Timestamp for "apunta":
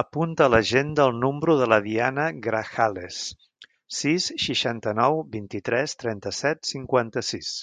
0.00-0.46